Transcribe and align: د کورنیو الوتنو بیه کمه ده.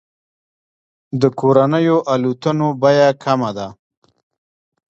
د 1.21 1.23
کورنیو 1.39 1.97
الوتنو 2.13 2.67
بیه 2.81 3.09
کمه 3.23 3.51
ده. 3.57 3.67